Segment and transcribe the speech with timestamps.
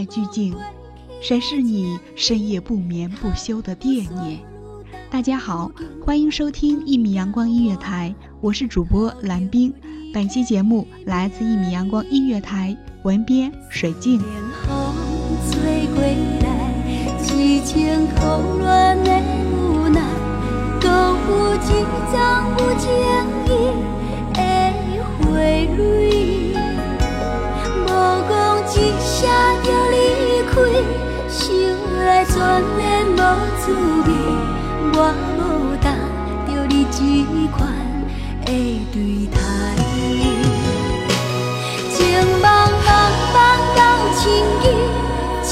[0.00, 0.56] 万籁俱静，
[1.20, 4.38] 谁是你深夜不眠不休的惦念？
[5.10, 5.70] 大家好，
[6.02, 9.70] 欢迎收听一米阳光音乐台，我是主播蓝冰。
[10.14, 14.22] 本期节目来自一米阳光音乐台，文编水静。
[33.70, 34.10] 滋味，
[34.94, 34.98] 我
[35.38, 35.40] 无
[35.80, 35.86] 答
[36.44, 36.98] 着你这
[37.56, 37.58] 款
[38.44, 38.48] 的
[38.92, 38.96] 对
[39.30, 39.38] 待。
[41.88, 41.98] 情
[42.42, 42.44] 茫
[42.84, 42.88] 茫
[43.32, 43.36] 茫
[43.76, 43.78] 到
[44.16, 44.20] 千
[44.60, 44.64] 里，
[45.44, 45.50] 起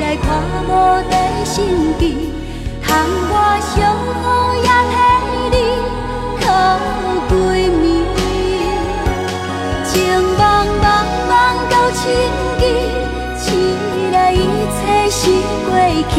[0.00, 0.24] 来看
[0.66, 0.70] 无
[1.10, 1.14] 在
[1.44, 1.54] 心
[1.98, 2.02] 机，
[2.86, 2.88] 通
[3.28, 3.76] 我相
[4.22, 4.24] 好
[4.56, 4.94] 也替
[5.52, 5.56] 你
[6.40, 6.44] 靠
[7.28, 7.32] 闺
[7.68, 7.84] 蜜。
[9.84, 9.92] 情
[10.38, 10.40] 茫
[10.80, 10.84] 茫
[11.28, 11.30] 茫
[11.68, 12.00] 到千
[12.60, 12.62] 里，
[13.38, 13.44] 起
[14.10, 14.34] 来一
[14.72, 14.80] 切
[15.10, 15.20] 是
[15.66, 15.70] 过
[16.14, 16.16] 去。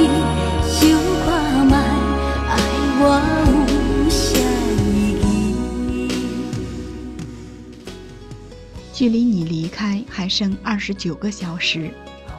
[9.03, 11.91] 距离你离开还剩二十九个小时，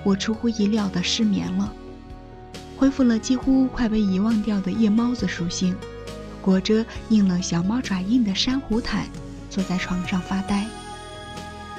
[0.03, 1.71] 我出乎意料的失眠了，
[2.79, 5.77] 恢复了几乎快被遗忘掉的夜猫子属性，
[6.41, 9.05] 裹着印了小猫爪印的珊瑚毯，
[9.51, 10.65] 坐在床上发呆。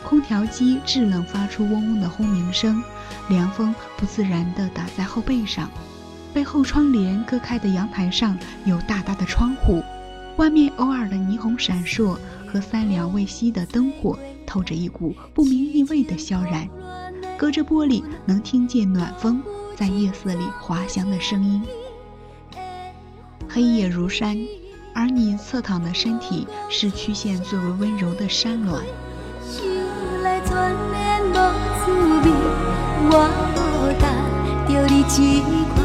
[0.03, 2.83] 空调机制冷发出嗡嗡的轰鸣声，
[3.27, 5.67] 凉风不自然地打在后背上。
[6.31, 9.83] 被后窗帘割开的阳台上有大大的窗户，
[10.37, 12.15] 外面偶尔的霓虹闪烁
[12.45, 14.15] 和三两未熄的灯火。
[14.45, 16.69] 透着一股不明意味的萧然，
[17.37, 19.41] 隔着玻璃能听见暖风
[19.75, 21.61] 在夜色里滑翔的声音。
[23.49, 24.37] 黑夜如山，
[24.93, 28.81] 而你侧躺的身体是曲线最为温柔的山峦。
[35.75, 35.84] 看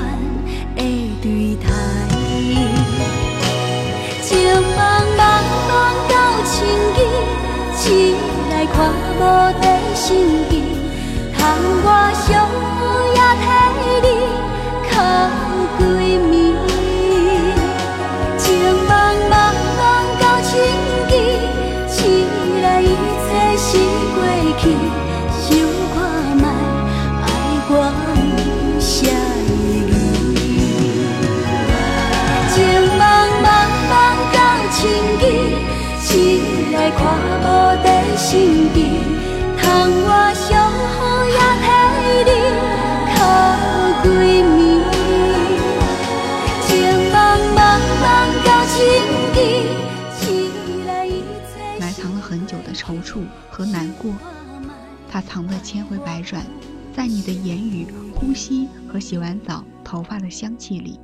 [9.20, 10.49] 我的心
[52.30, 54.15] 很久的踌躇和难过，
[55.10, 56.47] 它藏得千回百转，
[56.94, 61.00] 在你的言语、呼吸和洗完澡头发的香气里。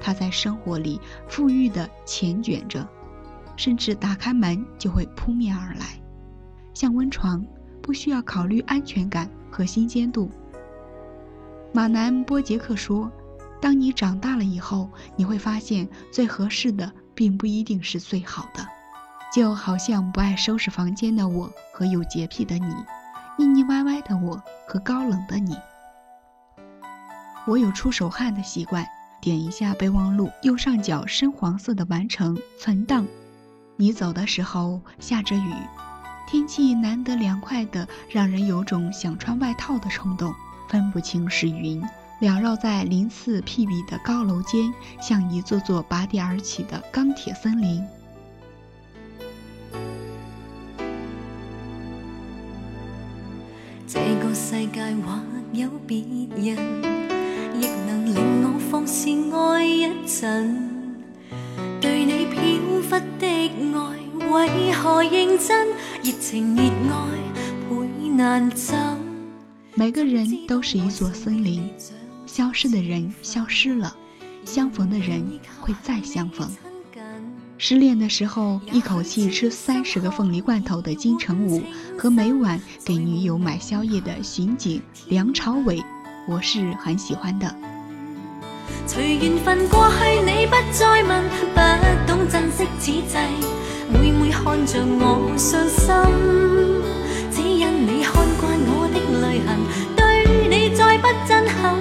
[0.00, 2.86] 它在生活里富裕的缱绻着，
[3.56, 6.00] 甚至打开门就会扑面而来，
[6.72, 7.44] 像温床，
[7.82, 10.30] 不需要考虑安全感和新鲜度。
[11.72, 13.10] 马南波杰克说
[13.60, 18.64] ：“当你长大了以后，你会发现最合适的并不一定是最好的。”
[19.34, 22.72] 就好像不爱收拾房间的我和有洁癖的你，
[23.36, 25.56] 腻腻歪歪的我和高冷的你。
[27.44, 28.86] 我有出手汗的习惯，
[29.20, 33.04] 点一下备忘录右上角深黄色的完成存档。
[33.74, 35.52] 你走的时候下着雨，
[36.28, 40.32] 天气难得凉快的，让人有种想穿外套的冲动。
[40.68, 41.82] 分不清是云
[42.20, 47.84] 缭绕在鳞次栉比的高楼间，像一座座拔地而起的钢铁森林。
[54.54, 55.20] 世界或
[55.52, 55.98] 有别
[56.36, 56.56] 人，
[57.60, 58.14] 亦能令
[58.44, 60.70] 我放肆爱一阵。
[61.80, 62.40] 对你飘
[62.80, 65.66] 忽的爱，为何认真？
[66.04, 67.18] 热情热爱，
[67.68, 68.78] 倍难枕。
[69.74, 71.68] 每个人都是一座森林，
[72.24, 73.92] 消失的人消失了，
[74.44, 76.48] 相逢的人会再相逢。
[77.56, 81.62] 失恋的时候，一口气吃三十个凤梨罐头的金城武，
[81.96, 85.82] 和每晚给女友买宵夜的刑警梁朝伟，
[86.28, 87.54] 我是很喜欢的。
[88.86, 91.24] 随缘分过去，你不再问，
[91.54, 91.60] 不
[92.06, 93.16] 懂珍惜此际，
[93.90, 95.88] 每每看着我伤心。
[97.30, 99.56] 只因你看惯我的泪痕，
[99.96, 100.02] 对
[100.48, 101.80] 你再不震撼，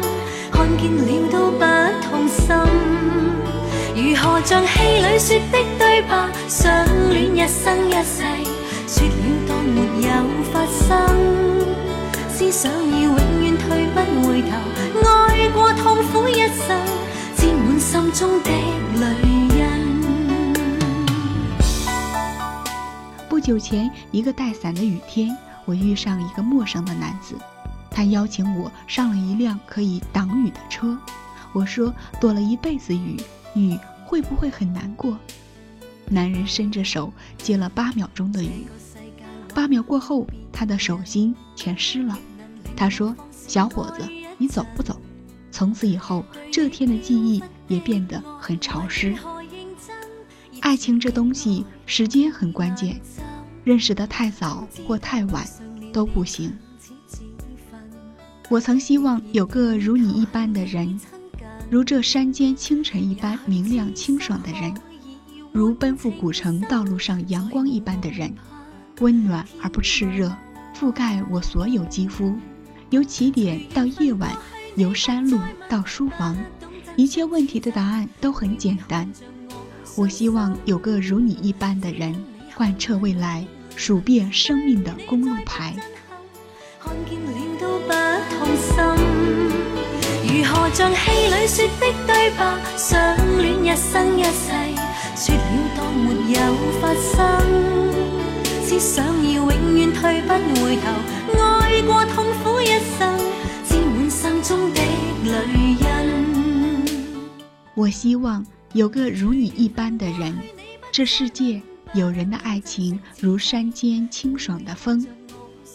[0.52, 1.13] 看见你
[4.42, 8.24] 像戏里说的对白，相恋一生一世，
[8.88, 9.14] 说了
[9.48, 10.10] 当没有
[10.52, 10.82] 发生。
[12.30, 13.98] 思想已永远退不
[14.28, 14.50] 回头，
[15.08, 16.78] 爱过痛苦一生，
[17.36, 18.50] 沾满心中的
[19.00, 19.06] 泪
[19.56, 19.62] 印。
[23.30, 25.30] 不久前，一个带伞的雨天，
[25.66, 27.36] 我遇上一个陌生的男子，
[27.90, 30.98] 他邀请我上了一辆可以挡雨的车。
[31.54, 33.18] 我说躲了一辈子雨，
[33.56, 33.80] 雨。
[34.06, 35.18] 会不会很难过？
[36.10, 38.68] 男人伸着手接了八秒钟的雨，
[39.56, 42.18] 八秒过后，他的手心全湿了。
[42.76, 44.08] 他说：“小伙子，
[44.38, 45.00] 你走不走？”
[45.50, 49.16] 从此以后，这天的记忆也变得很潮湿。
[50.60, 53.00] 爱情这东西，时间很关键，
[53.64, 55.48] 认识的太早或太晚
[55.94, 56.52] 都不行。
[58.50, 61.00] 我曾希望有个如你一般的人。
[61.74, 64.72] 如这山间清晨一般明亮清爽的人，
[65.52, 68.32] 如奔赴古城道路上阳光一般的人，
[69.00, 70.32] 温暖而不炽热，
[70.80, 72.36] 覆盖我所有肌肤。
[72.92, 74.38] 由起点到夜晚，
[74.76, 76.38] 由山路到书房，
[76.96, 79.12] 一切问题的答案都很简单。
[79.98, 82.16] 我希望有个如你一般的人，
[82.54, 83.44] 贯彻未来，
[83.76, 85.76] 数遍生命的公路牌。
[86.80, 87.92] 看见了都不
[88.30, 89.13] 痛心。
[90.36, 94.50] 如何像戏里说的对白，相恋一生一世，
[95.16, 95.42] 说了
[95.78, 96.40] 当没有
[96.82, 97.14] 发生。
[98.64, 100.90] 思想要永远退不回头，
[101.40, 102.66] 爱过痛苦一
[102.98, 103.16] 生，
[103.70, 104.82] 沾满心中的
[105.24, 105.86] 泪印。
[107.76, 108.44] 我希望
[108.74, 110.36] 有个如你一般的人，
[110.92, 111.62] 这世界
[111.94, 115.06] 有人的爱情如山间清爽的风，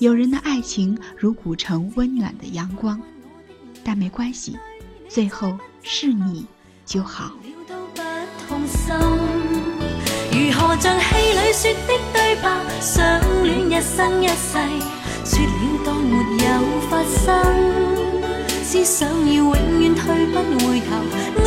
[0.01, 3.01] 有人的爱情如古城温暖的阳光。
[3.85, 4.59] 但没关系，
[5.09, 6.47] 最后是你
[6.85, 7.33] 就好。
[10.31, 12.47] 如何像戏里说的对白，
[12.81, 14.59] 相恋一生一世，
[15.25, 15.51] 说了
[15.85, 16.15] 当没
[16.45, 16.49] 有
[16.89, 17.27] 发生。
[18.63, 20.35] 思想要永远退不
[20.67, 20.89] 回头，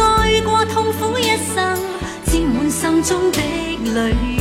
[0.04, 1.78] 爱过痛苦一生，
[2.26, 3.40] 沾满心中的
[3.94, 4.41] 泪。